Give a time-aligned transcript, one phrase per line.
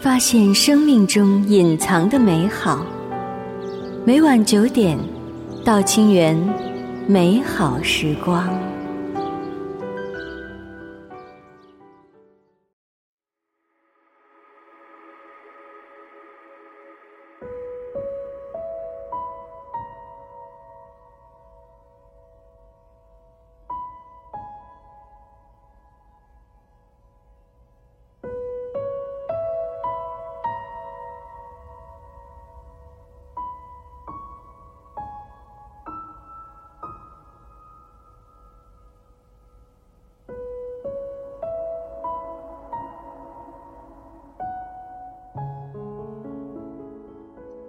[0.00, 2.86] 发现生命中隐藏的美好。
[4.06, 4.98] 每晚九点，
[5.62, 6.34] 到清源，
[7.06, 8.48] 美好时光。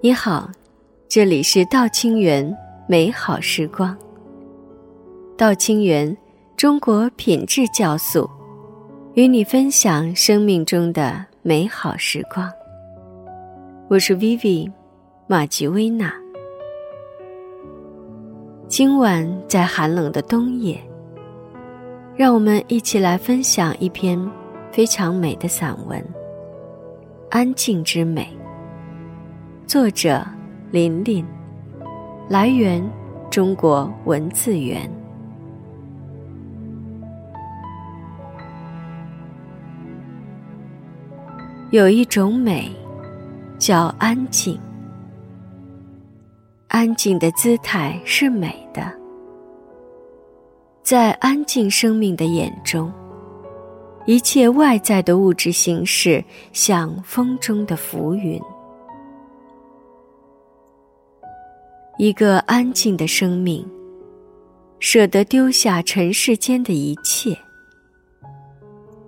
[0.00, 0.48] 你好，
[1.08, 3.96] 这里是道清源美好时光。
[5.36, 6.16] 道清源，
[6.56, 8.30] 中国品质酵素，
[9.14, 12.48] 与你分享生命中的美好时光。
[13.88, 14.70] 我是 Vivi
[15.26, 16.14] 马吉薇娜。
[18.68, 20.80] 今晚在寒冷的冬夜，
[22.14, 24.16] 让我们一起来分享一篇
[24.70, 26.00] 非常美的散文
[27.30, 28.32] 《安静之美》。
[29.68, 30.26] 作者
[30.70, 31.22] 林林，
[32.26, 32.82] 来源
[33.30, 34.90] 中国文字源。
[41.70, 42.74] 有一种美，
[43.58, 44.58] 叫安静。
[46.68, 48.90] 安静的姿态是美的，
[50.82, 52.90] 在安静生命的眼中，
[54.06, 58.40] 一切外在的物质形式像风中的浮云。
[62.00, 63.68] 一个安静的生命，
[64.78, 67.36] 舍得丢下尘世间的一切，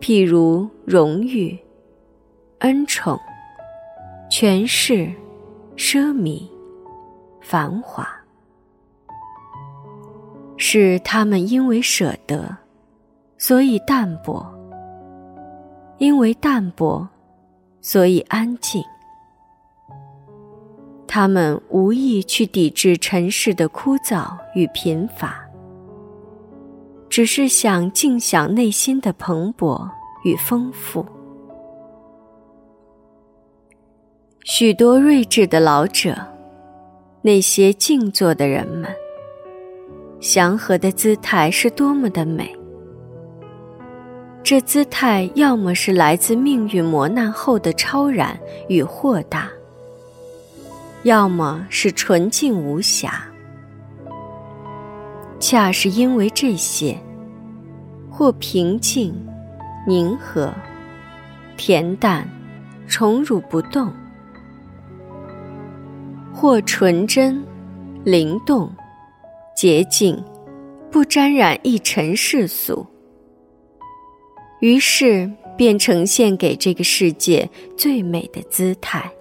[0.00, 1.58] 譬如荣誉、
[2.58, 3.18] 恩宠、
[4.30, 5.10] 权势、
[5.78, 6.46] 奢靡、
[7.40, 8.06] 繁华，
[10.58, 12.54] 是他们因为舍得，
[13.38, 14.44] 所以淡泊；
[15.96, 17.08] 因为淡泊，
[17.80, 18.84] 所以安静。
[21.16, 25.48] 他们无意去抵制尘世的枯燥与贫乏，
[27.08, 29.88] 只是想尽享内心的蓬勃
[30.24, 31.06] 与丰富。
[34.42, 36.16] 许多睿智的老者，
[37.22, 38.90] 那些静坐的人们，
[40.18, 42.52] 祥和的姿态是多么的美！
[44.42, 48.36] 这姿态要么是来自命运磨难后的超然
[48.68, 49.48] 与豁达。
[51.04, 53.22] 要么是纯净无瑕，
[55.38, 56.98] 恰是因为这些，
[58.10, 59.14] 或平静、
[59.86, 60.50] 宁和、
[61.58, 62.26] 恬淡、
[62.88, 63.90] 宠辱不动；
[66.32, 67.44] 或纯真、
[68.02, 68.74] 灵动、
[69.54, 70.24] 洁净，
[70.90, 72.86] 不沾染一尘世俗，
[74.60, 79.12] 于是便呈现给这个世界最美的姿态。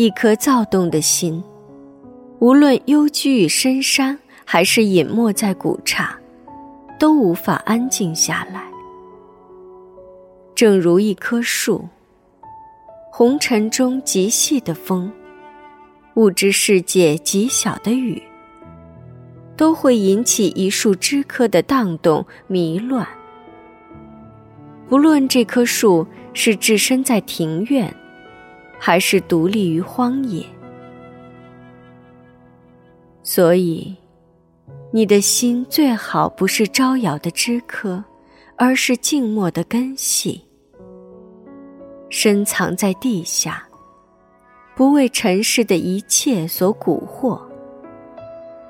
[0.00, 1.44] 一颗躁动的心，
[2.38, 6.18] 无论幽居于深山，还是隐没在古刹，
[6.98, 8.62] 都无法安静下来。
[10.54, 11.86] 正如一棵树，
[13.12, 15.12] 红尘中极细的风，
[16.14, 18.22] 物质世界极小的雨，
[19.54, 23.06] 都会引起一树枝柯的荡动迷乱。
[24.88, 27.94] 不论这棵树是置身在庭院。
[28.82, 30.42] 还是独立于荒野，
[33.22, 33.94] 所以，
[34.90, 38.02] 你的心最好不是招摇的枝柯，
[38.56, 40.42] 而是静默的根系，
[42.08, 43.68] 深藏在地下，
[44.74, 47.38] 不为尘世的一切所蛊惑，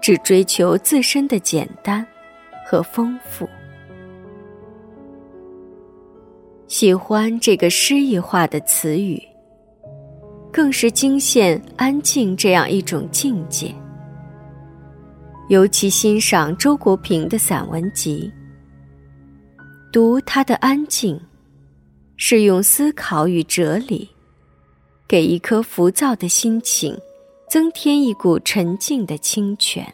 [0.00, 2.04] 只追求自身的简单
[2.66, 3.48] 和丰富。
[6.66, 9.29] 喜欢这个诗意化的词语。
[10.52, 13.74] 更是惊现安静这样一种境界。
[15.48, 18.32] 尤其欣赏周国平的散文集，
[19.92, 21.20] 读他的安静，
[22.16, 24.08] 是用思考与哲理，
[25.08, 26.96] 给一颗浮躁的心情
[27.48, 29.92] 增添一股沉静的清泉。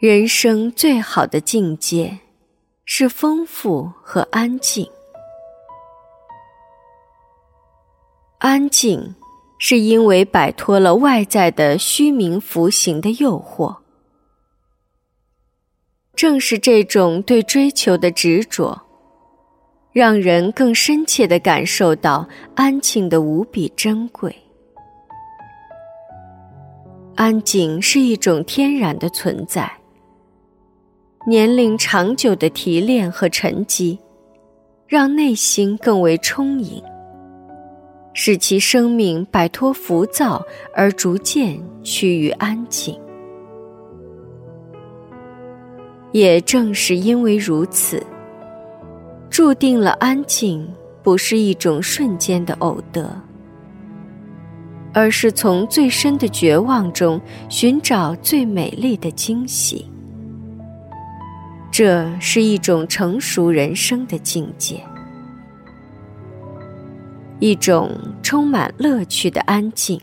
[0.00, 2.18] 人生最好的境界，
[2.84, 4.84] 是丰富和安静。
[8.42, 9.14] 安静，
[9.56, 13.76] 是因为摆脱了外在的虚名浮形的诱惑。
[16.16, 18.76] 正是这种对追求的执着，
[19.92, 24.34] 让人更深切的感受到安静的无比珍贵。
[27.14, 29.72] 安静是一种天然的存在，
[31.28, 33.96] 年龄长久的提炼和沉积，
[34.88, 36.82] 让内心更为充盈，
[38.14, 40.44] 使其生命摆脱浮躁
[40.74, 42.98] 而逐渐趋于安静。
[46.12, 48.04] 也正是因为如此，
[49.30, 50.68] 注定了安静
[51.02, 53.10] 不是一种瞬间的偶得，
[54.92, 57.18] 而是从最深的绝望中
[57.48, 59.88] 寻找最美丽的惊喜。
[61.70, 64.84] 这是一种成熟人生的境界，
[67.42, 67.90] 一种
[68.22, 70.00] 充满乐趣的安静，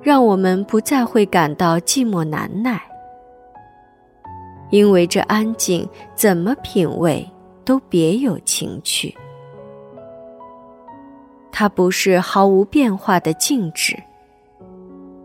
[0.00, 2.80] 让我们不再会感到寂寞难耐。
[4.70, 7.30] 因为这安静，怎么品味
[7.66, 9.14] 都别有情趣。
[11.52, 13.94] 它不是毫无变化的静止，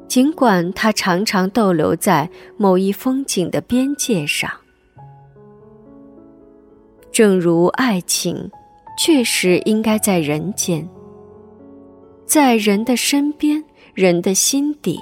[0.10, 4.52] 尽管它常常逗留在某一风景的边界上。
[7.14, 8.52] 正如爱情，
[9.02, 10.86] 确实应该在人间，
[12.26, 13.64] 在人的身边，
[13.94, 15.00] 人的心底。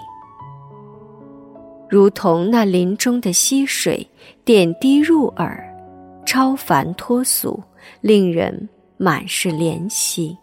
[1.89, 4.07] 如同那林中的溪水，
[4.45, 5.57] 点滴入耳，
[6.27, 7.59] 超凡脱俗，
[8.01, 10.37] 令人满是怜惜。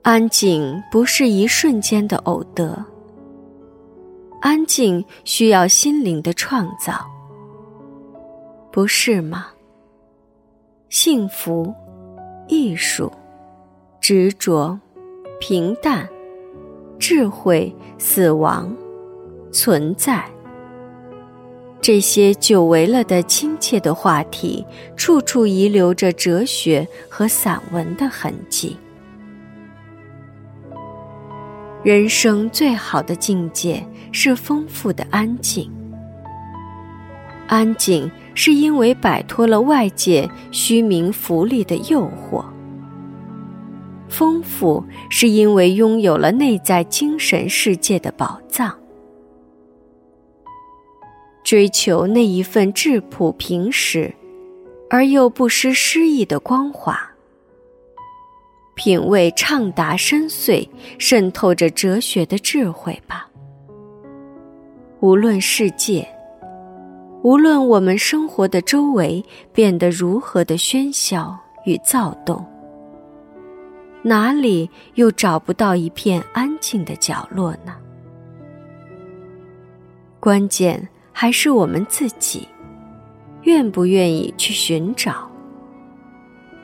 [0.00, 2.82] 安静不是一瞬间的偶得，
[4.40, 7.04] 安静需要心灵的创造，
[8.72, 9.48] 不是吗？
[10.88, 11.74] 幸福、
[12.48, 13.12] 艺术、
[14.00, 14.78] 执着、
[15.40, 16.08] 平淡。
[16.98, 18.74] 智慧、死亡、
[19.52, 20.24] 存在，
[21.78, 24.64] 这些久违了的亲切的话题，
[24.96, 28.78] 处处遗留着哲学和散文的痕迹。
[31.82, 35.70] 人生最好的境界是丰富的安静。
[37.46, 42.44] 安静是因为摆脱了外界虚名浮利的诱惑。
[44.08, 48.72] 丰富是因为拥有了内在精神世界的宝藏，
[51.42, 54.14] 追求那一份质朴平实，
[54.88, 56.98] 而又不失诗意的光华，
[58.76, 60.68] 品味畅达深邃、
[60.98, 63.28] 渗透着哲学的智慧吧。
[65.00, 66.06] 无论世界，
[67.26, 69.20] 无论我们生活的周围
[69.52, 72.46] 变得如何的喧嚣与躁动。
[74.00, 77.74] 哪里又找不到一片安静的角落呢？
[80.20, 82.46] 关键还是我们自己，
[83.42, 85.28] 愿不愿意去寻找，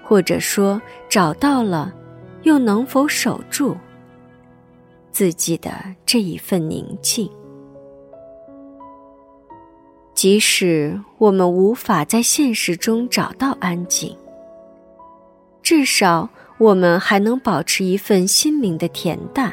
[0.01, 1.93] 或者说找到了，
[2.45, 3.77] 又能否守住
[5.11, 5.73] 自己的
[6.07, 7.29] 这一份宁静？
[10.23, 14.17] 即使我们无法在现实中找到安静，
[15.65, 16.31] 至少。
[16.59, 19.53] 我们还能保持一份心灵的恬淡，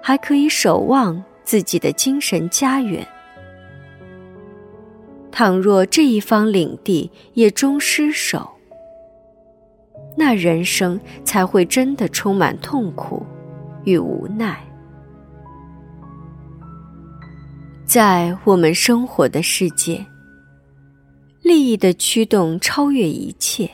[0.00, 3.04] 还可以守望自己的精神家园。
[5.32, 8.48] 倘若这一方领地也终失守，
[10.16, 13.26] 那人生才会真的充满痛苦
[13.82, 14.67] 与无奈。
[17.88, 20.04] 在我们生活的世界，
[21.40, 23.70] 利益的驱动超越一切。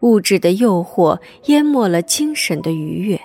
[0.00, 3.18] 物质的诱惑淹没了精神的愉悦，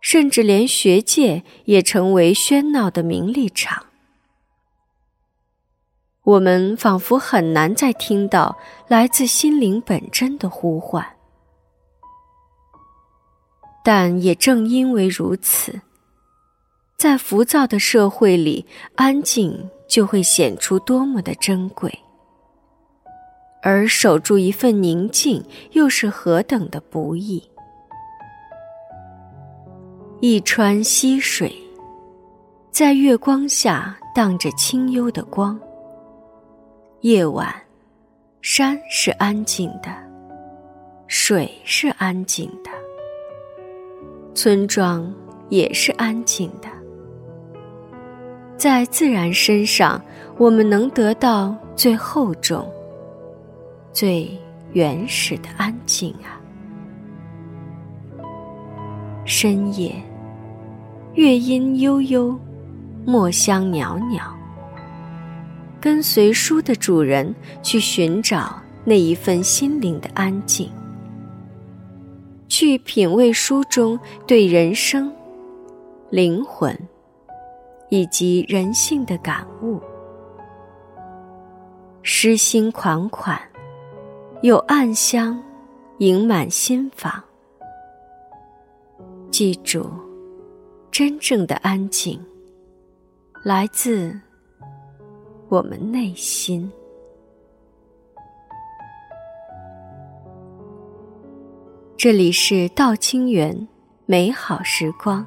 [0.00, 3.86] 甚至连学界也成为喧闹的名利场。
[6.24, 11.06] 我们仿佛很难再听到来自心灵本真的呼唤。
[13.84, 15.80] 但也正因为如此，
[16.96, 21.92] 在浮躁的社会里，安静就会显出多么的珍贵。
[23.62, 27.42] 而守住一份宁静，又是何等的不易。
[30.20, 31.54] 一川溪水，
[32.70, 35.58] 在月光下荡着清幽的光。
[37.02, 37.54] 夜晚，
[38.40, 39.90] 山是安静的，
[41.08, 42.70] 水是安静的，
[44.34, 45.12] 村庄
[45.50, 46.68] 也是安静的。
[48.56, 50.00] 在自然身上，
[50.38, 52.66] 我们能得到最厚重。
[53.92, 54.30] 最
[54.72, 56.40] 原始的安静啊！
[59.24, 59.94] 深夜，
[61.14, 62.38] 月音悠悠，
[63.04, 64.22] 墨香袅袅。
[65.80, 70.70] 跟随书的主人去寻找那一份心灵的安静，
[72.48, 75.12] 去品味书中对人生、
[76.10, 76.76] 灵魂
[77.88, 79.80] 以及人性的感悟。
[82.02, 83.40] 诗心款款，
[84.42, 85.42] 有暗香
[85.98, 87.22] 盈满心房。
[89.30, 89.86] 记住，
[90.90, 92.24] 真正的安静
[93.42, 94.18] 来自。
[95.48, 96.70] 我们内心。
[101.96, 103.68] 这里是道清源
[104.06, 105.26] 美好时光。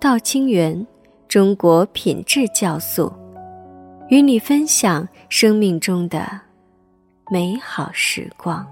[0.00, 0.86] 道清源，
[1.26, 3.12] 中国品质酵素，
[4.10, 6.40] 与你分享生命中的
[7.32, 8.64] 美好时光。